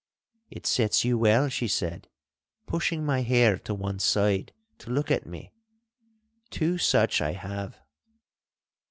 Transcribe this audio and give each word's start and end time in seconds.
'It 0.49 0.65
sets 0.65 1.05
you 1.05 1.15
well,' 1.15 1.47
she 1.47 1.67
said, 1.67 2.07
pushing 2.65 3.05
my 3.05 3.21
hair 3.21 3.59
to 3.59 3.71
one 3.75 3.99
side 3.99 4.51
to 4.79 4.89
look 4.89 5.11
at 5.11 5.27
me; 5.27 5.51
'two 6.49 6.79
such 6.79 7.21
I 7.21 7.33
have. 7.33 7.77